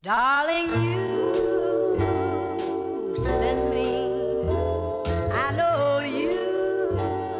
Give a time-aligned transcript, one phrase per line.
[0.00, 1.32] Darling, you
[3.16, 4.14] send me.
[5.32, 7.36] I know you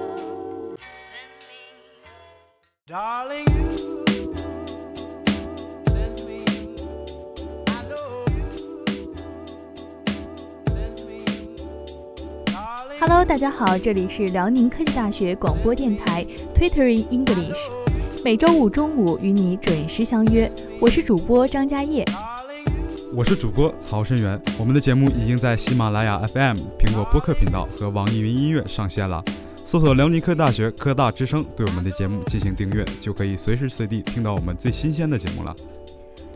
[0.81, 1.61] send me.
[2.85, 4.03] Darling, you
[5.87, 6.43] send me.
[7.69, 8.51] I know you
[10.67, 11.23] send me.
[12.47, 17.57] Darling, Hello，大家好，这里是辽宁科技大学广播电台 Twittering English，
[18.25, 22.05] 每周五中午与你准时相约，我是主播张嘉业。
[23.15, 29.25] 我是主播曹申元，我们的节目已经在喜马拉雅 FM、苹果播客频道和网易云音乐上线了。
[29.65, 35.57] 搜索辽宁科技大学科大之声，对我们的节目进行订阅，就可以随时随地听到我们最新鲜的节目了。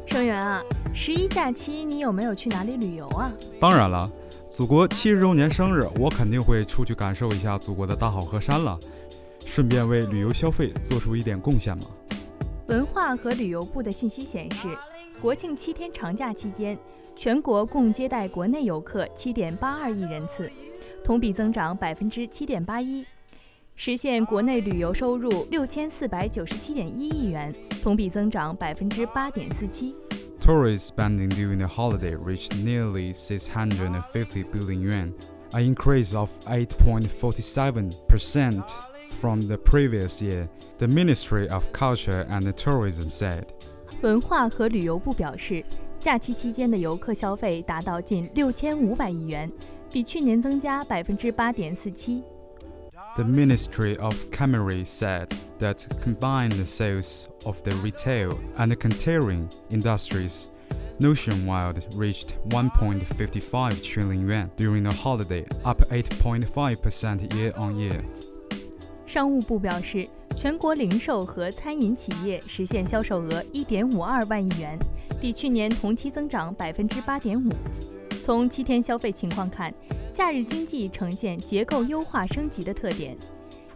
[0.06, 0.62] 生源啊，
[0.94, 3.30] 十一假期你有没有去哪里旅游啊？
[3.60, 4.10] 当然了，
[4.48, 8.78] 祖国七十周年生日，我肯定会出去感受一下祖国的大好河山了，
[9.44, 11.84] 顺便为旅游消费做出一点贡献嘛。
[12.68, 14.68] 文化和旅游部的信息显示，
[15.22, 16.76] 国庆七天长假期间，
[17.14, 20.50] 全国共接待国内游客七点八二亿人次，
[21.04, 23.06] 同比增长百分之七点八一，
[23.76, 29.94] 实现国内旅游收入六千四百九十七点一亿元，同比增长百分之八点四七。
[30.40, 35.12] Tourist spending during the holiday reached nearly 650 billion yuan,
[35.52, 38.60] an increase of 8.47%
[39.20, 40.48] from the previous year,
[40.78, 43.52] the Ministry of Culture and Tourism said.
[44.01, 45.63] 文化和旅游部表示，
[45.99, 49.51] 假期期间的游客消费达到近六千五百亿元，
[49.91, 52.23] 比去年增加百分之八点四七。
[53.15, 60.49] The Ministry of Commerce said that combined sales of the retail and catering industries
[60.99, 68.03] nationwide reached 1.55 trillion yuan during the holiday, up 8.5% year on year.
[69.07, 70.07] 商务部表示，
[70.42, 74.76] 全国零售和餐饮企业实现销售额一点五二万亿元，
[75.20, 77.48] 比去年同期增长百分之八点五。
[78.24, 79.72] 从七天消费情况看，
[80.12, 83.16] 假日经济呈现结构优化升级的特点。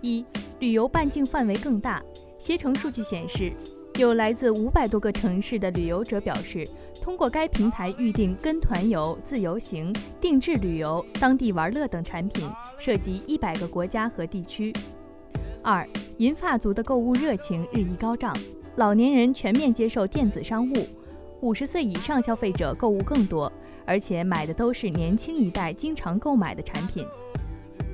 [0.01, 0.27] 一、
[0.59, 2.03] 旅游半径范围更大。
[2.37, 3.53] 携程数据显示，
[3.97, 6.69] 有来自五百多个城市的旅游者表示，
[7.01, 14.73] 通过该平台预订跟团游、自由行、定制旅游、当地玩乐等产品，涉及一百个国家和地区。
[15.67, 15.85] 二、
[16.19, 18.33] 银发族的购物热情日益高涨，
[18.77, 20.75] 老年人全面接受电子商务，
[21.41, 23.53] 五十岁以上消费者购物更多，
[23.85, 27.05] 而且买的都是年轻一代经常购买的产品。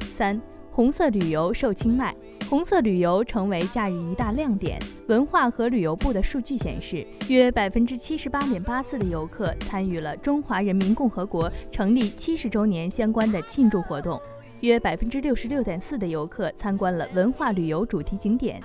[0.03, 0.39] 三、
[0.71, 2.15] 红色旅游受青睐，
[2.47, 4.79] 红色旅游成为假日一大亮点。
[5.07, 14.21] 文化和旅游部的数据显示，约百分之七十八点八四的游客参与了中华人民共和国成立七十周年相关的庆祝活动。
[14.62, 18.62] 约百分之六十六点四的游客参观了文化旅游主题景点。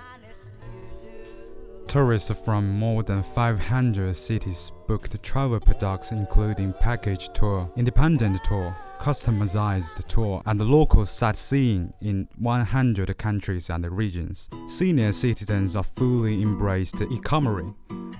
[1.87, 10.03] Tourists from more than 500 cities booked travel products including package tour, independent tour, customized
[10.09, 14.49] tour, and local sightseeing in 100 countries and regions.
[14.69, 17.67] Senior citizens are fully embraced e-commerce.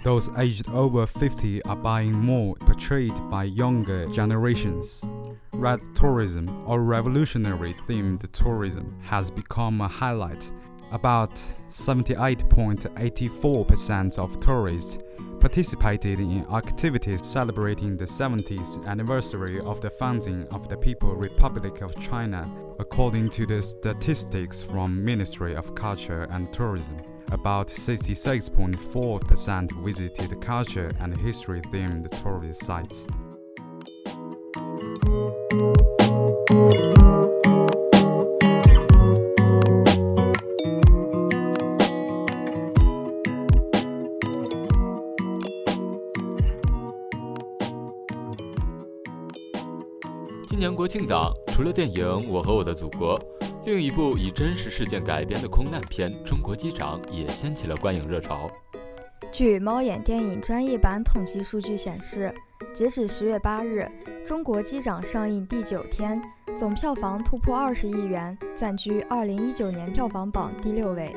[0.03, 5.03] Those aged over 50 are buying more, portrayed by younger generations.
[5.54, 10.52] Red tourism, or revolutionary themed tourism, has become a highlight.
[10.92, 11.34] About
[11.70, 15.00] 78.84% of tourists
[15.40, 22.00] participated in activities celebrating the 70th anniversary of the founding of the People Republic of
[22.00, 26.96] China, according to the statistics from Ministry of Culture and Tourism.
[27.32, 33.08] About 66.4% visited culture and history themed tourist sites.
[50.98, 53.20] 庆档，除了电影《我和我的祖国》，
[53.68, 58.50] 另一部以真实事件改编的空难片《中国机长》也掀起了观影热潮。
[59.32, 62.34] 据猫眼电影专业版统计数据显示，
[62.74, 63.88] 截止十月八日，
[64.28, 66.20] 《中国机长》上映第九天，
[66.58, 71.16] 总票房突破二十亿元，暂居二零一九年票房榜第六位。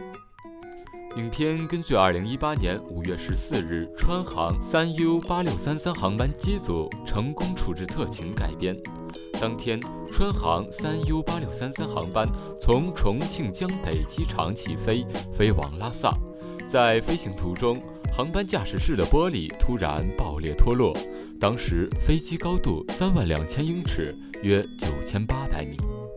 [1.16, 8.76] 影片根据二零一八年五月十四日川航三 U 八六三三航班机组成功处置特情改编。
[9.40, 9.80] 当天，
[10.12, 12.28] 川航 3U8633 航班
[12.60, 15.02] 从重庆江北机场起飞，
[15.32, 16.14] 飞往拉萨。
[16.68, 17.80] 在飞行途中，
[18.12, 20.94] 航班驾驶室的玻璃突然爆裂脱落，
[21.40, 25.76] 当时飞机高度3万两千英尺，约9800米。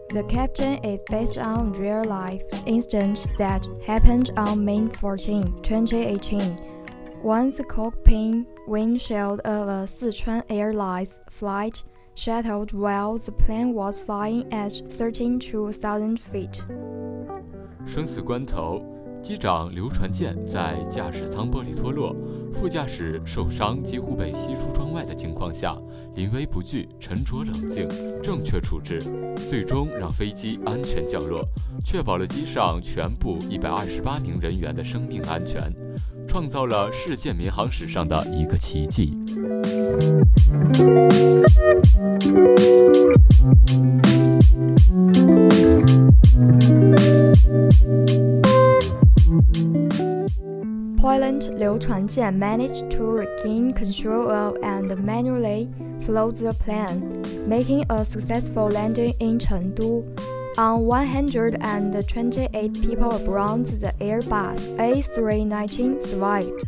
[0.09, 6.57] The captain is based on real life incident that happened on May 14, 2018,
[7.23, 11.83] once the cockpit windshield of a Sichuan Airlines flight
[12.15, 16.61] shattered while the plane was flying at 13,000 feet.
[17.85, 18.81] 生死关头，
[19.21, 22.15] 机长刘传健在驾驶舱玻璃脱落、
[22.53, 25.75] 副驾驶受伤几乎被吸出窗外的情况下，
[26.15, 27.87] 临危不惧、沉着冷静、
[28.21, 28.99] 正确处置，
[29.49, 31.45] 最终让飞机安全降落，
[31.83, 35.61] 确保了机上全部一百二十八名人员的生命安全，
[36.27, 39.17] 创造了世界民航史上的一个奇迹。
[42.22, 42.22] Pilot
[51.58, 55.68] Liu Chuanjian managed to regain control of and manually
[56.02, 60.04] flew the plane, making a successful landing in Chengdu.
[60.56, 66.64] On 128 people aboard the Airbus A319 survived.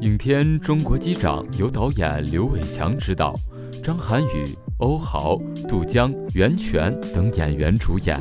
[0.00, 3.34] 影片《中国机长》由导演刘伟强执导，
[3.83, 4.45] 张涵予、
[4.77, 8.15] 欧豪、杜江、袁泉等演员主演。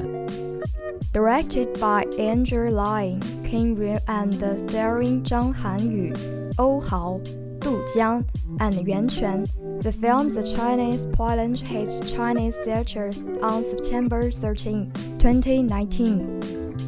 [1.13, 6.15] Directed by Andrew Lin, King Yuan and starring Zhang Hanyu,
[6.57, 7.21] Oh Hao,
[7.61, 8.23] Du Jiang,
[8.59, 9.45] and Yuan Quan,
[9.83, 16.23] the film The Chinese Pilot hit Chinese theaters on September 13, 2019.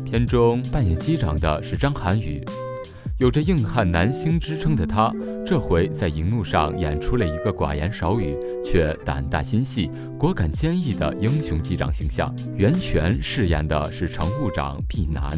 [0.04, 2.42] 片中扮演机长的是张涵予，
[3.18, 5.12] 有着硬汉男星之称的他，
[5.44, 12.34] 这回在荧幕上演出了一个寡言少语却胆大心细、果敢坚毅的英雄机长形象。
[12.54, 15.30] 袁泉饰演的是乘务长毕南，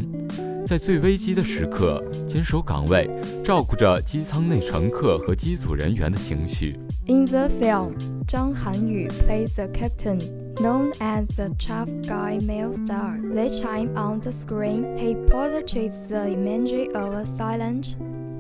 [0.66, 3.08] 在最危机的时刻坚守岗位，
[3.42, 6.78] 照顾着机舱内乘客和机组人员的情绪。
[7.06, 7.92] In the film,
[8.26, 10.18] 张涵予 plays the captain,
[10.56, 13.20] known as the tough guy male star.
[13.34, 17.96] This time on the screen, he portrays the image of a silent,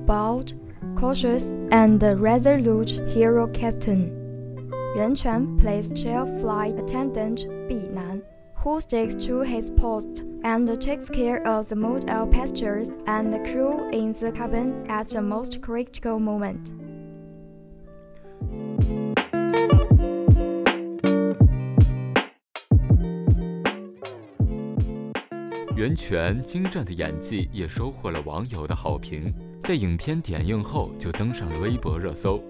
[0.06, 0.54] bold,
[0.96, 4.23] cautious, and resolute hero captain.
[4.96, 8.22] Yuan Quan plays chief flight attendant Bi Nan,
[8.54, 13.40] who sticks to his post and takes care of the mood of passengers and the
[13.40, 16.72] crew in the cabin at the most critical moment.
[25.74, 32.40] 袁泉精湛的演技也收获了网友的好评，在影片点映后就登上了微博热搜。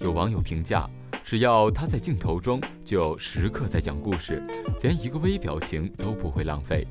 [0.00, 0.90] 有网友评价，
[1.24, 4.42] 只要他在镜头中，就时刻在讲故事，
[4.82, 6.86] 连一个微表情都不会浪费。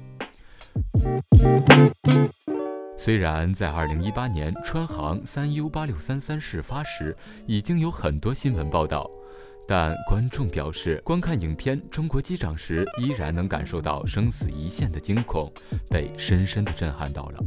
[2.97, 7.15] 虽然在二零一八年川航三 U 八六三三事发时，
[7.45, 9.07] 已经有很多新闻报道。
[9.66, 15.52] 但观众表示，观看影片《中国机长》时，依然能感受到生死一线的惊恐，
[15.90, 17.38] 被深深地震撼到了。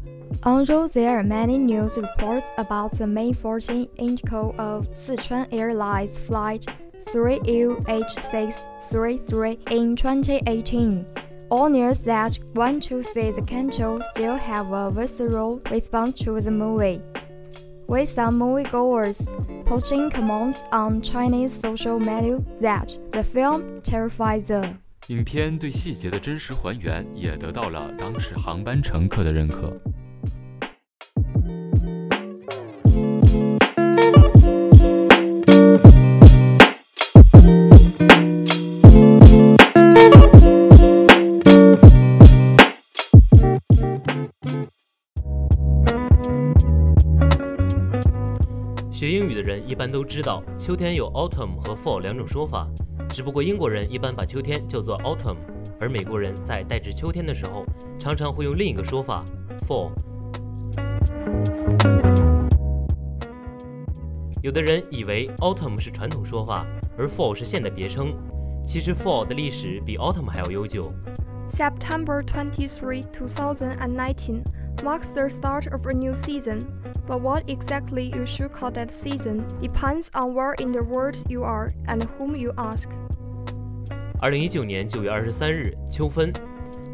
[0.44, 6.68] Although there are many news reports about the May 14 indigo of Sichuan Airlines Flight
[7.00, 11.06] 3UH633 in 2018,
[11.50, 16.51] all news that want to see the cameo still have a visceral response to the
[16.51, 17.01] movie.
[17.88, 19.18] With some moviegoers
[19.66, 24.78] posting comments on Chinese social media that the film terrifies them.
[25.07, 29.78] 影片对细节的真实还原，也得到了当时航班乘客的认可。
[49.06, 52.67] 学英语的人一般都知道，秋天有 autumn 和 fall 两种说法，
[53.08, 55.36] 只不过英国人一般把秋天叫做 autumn，
[55.79, 57.65] 而美国人在代指秋天的时候，
[58.01, 59.25] 常常会用另一个说法
[59.69, 59.93] fall。
[64.43, 66.67] 有的人以为 autumn 是传统说法，
[66.98, 68.13] 而 fall 是现代别称。
[68.67, 70.93] 其实 fall 的历史比 autumn 还要悠久。
[71.48, 74.41] September twenty three two thousand and nineteen
[74.83, 76.61] marks the start of a new season,
[77.07, 81.44] but what exactly you should call that season depends on where in the world you
[81.44, 82.90] are and whom you ask.
[84.19, 86.31] 二零一九年九月二十三日，秋分，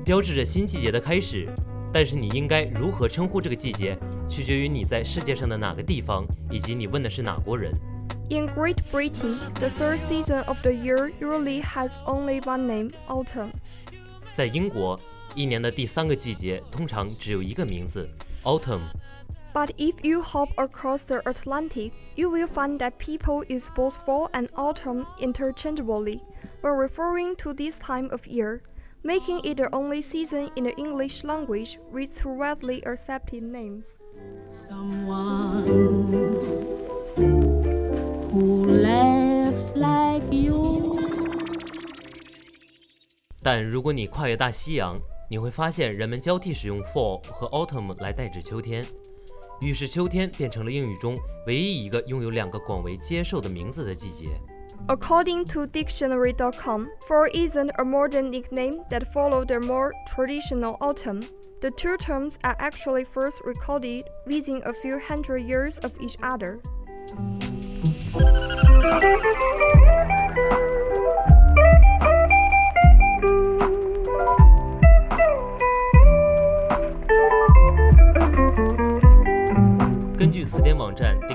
[0.06, 1.48] 标志着新季节的开始。
[1.94, 3.98] 但是你应该如何称呼这个季节，
[4.30, 7.72] 取决于你在世界上的哪个地方，以及你问的是哪国人。
[8.30, 13.52] In Great Britain, the third season of the year usually has only one name, autumn.
[14.34, 15.00] 在英国，
[15.36, 18.10] 一年的第三个季节通常只有一个名字，
[18.44, 18.82] autumn。
[19.54, 24.30] But if you hop across the Atlantic, you will find that people use both fall
[24.32, 26.22] and autumn interchangeably
[26.62, 28.62] when referring to this time of year,
[29.04, 33.86] making it the only season in the English language with two widely accepted names.
[34.52, 35.66] someone
[38.32, 41.00] who laughs like you.
[43.42, 45.00] 但如果你跨越大西洋，
[45.32, 48.86] 你会发现人们交替使用 fall 和 autumn 来代指秋天，
[49.62, 54.26] 于是秋天变成了英语中唯一一个拥有两个广为接受的名字的季节。
[54.88, 61.24] According to dictionary.com, fall isn't a modern nickname that followed the more traditional autumn.
[61.60, 66.60] The two terms are actually first recorded within a few hundred years of each other.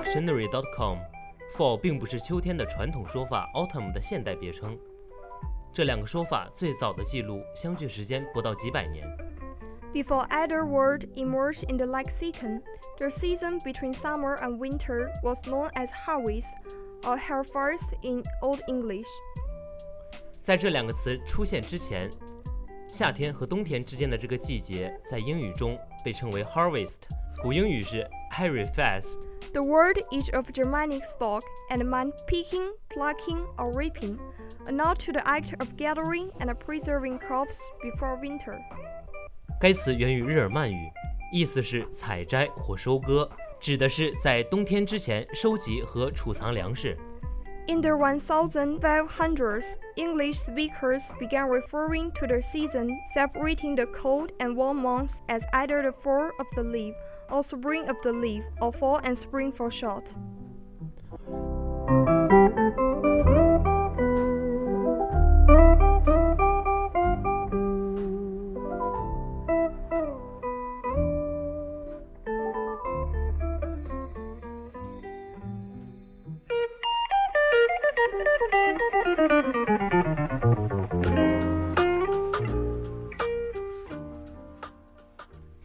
[0.08, 4.78] 网站 dictionary.com，fall 并不是秋天的传统说法 autumn 的现代别称。
[5.74, 9.06] 这两个说法最早的记录相距时间不到几百年。
[9.94, 12.62] Before either word emerged in the lexicon,
[12.98, 16.52] the season between summer and winter was known as harvest
[17.04, 19.08] or harvest in Old English.
[20.40, 22.10] 在这两个词出现之前，
[22.88, 26.98] 夏天和冬天之间的这个季节在英语中被称为 harvest，
[27.42, 29.27] 古英语是 harvest。
[29.53, 34.19] The word is of Germanic stock and meant picking, plucking, or reaping,
[34.67, 38.59] a nod to the act of gathering and preserving crops before winter.
[39.61, 40.91] 该词源于日耳曼语，
[41.33, 43.29] 意思是采摘或收割，
[43.61, 46.97] 指的是在冬天之前收集和储藏粮食。
[47.69, 54.83] In the 1500s, English speakers began referring to the season separating the cold and warm
[54.83, 56.95] months as either the fall of the leaf
[57.30, 60.16] or spring of the leaf, or fall and spring for short.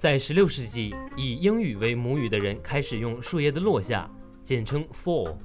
[0.02, 4.11] 在16世纪，以英语为母语的人开始用树叶的落下，
[4.42, 5.37] 简称 fall，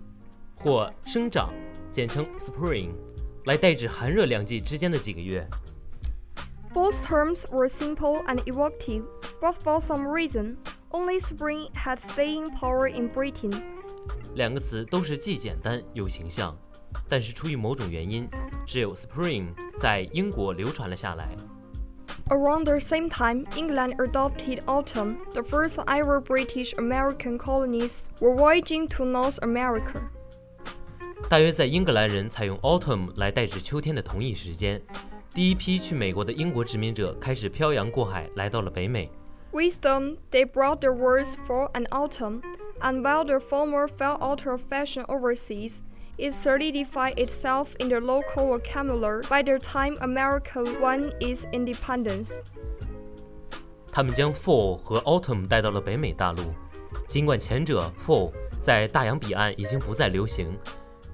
[0.55, 1.53] 或生长，
[1.91, 2.89] 简称 spring，
[3.45, 5.47] 来代指寒热两季之间的几个月。
[6.73, 9.03] Both terms were simple and evocative,
[9.39, 10.55] but for some reason,
[10.89, 13.61] only spring had staying power in Britain.
[14.33, 16.57] 两个词都是既简单又形象，
[17.07, 18.27] 但是出于某种原因，
[18.65, 21.37] 只有 spring 在英国流传了下来。
[22.30, 25.16] Around the same time, England adopted autumn.
[25.34, 30.00] The first ever British American colonies were voyaging to North America.
[31.28, 34.80] 大约在英格兰人采用 autumn 来代指秋天的同一时间，
[35.34, 39.11] 第一批去美国的英国殖民者开始漂洋过海来到了北美。
[39.52, 42.40] With them, they brought the words fall and autumn,
[42.80, 45.82] and while the former fell out of fashion overseas,
[46.18, 52.32] it solidified itself in the local vocabulary by the time America won its independence.
[53.90, 56.42] 他们将 fall 和 autumn 带到了北美大陆。
[57.06, 60.56] 尽管前者 fall 在大洋彼岸已经不再流行，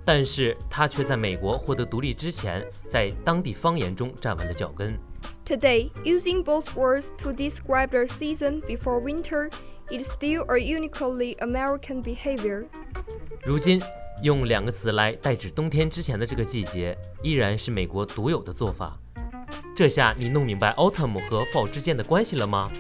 [0.05, 4.97] 但是它却在美国获得独立之前，在当地方言中站稳了脚跟。
[5.45, 9.51] Today, using both words to describe the season before winter
[9.91, 12.67] is still a uniquely American behavior.
[13.45, 13.81] 如今，
[14.24, 18.98] 用两个词来代指冬天之前的这个季节，依然是美国独有的做法。
[19.76, 22.72] 这下你弄明白 autumn 和 fall 之间的关系了吗？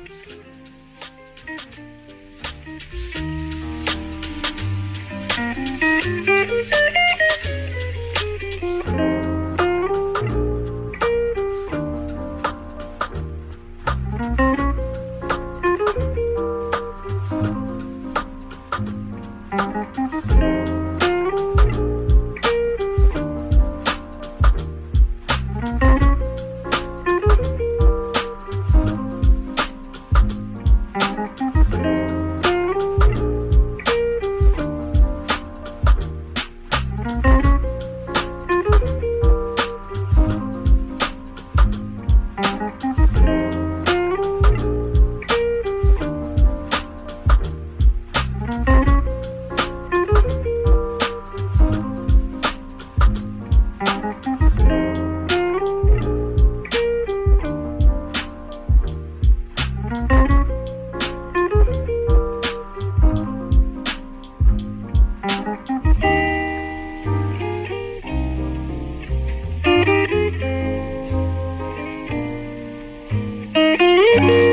[74.15, 74.52] Thank you.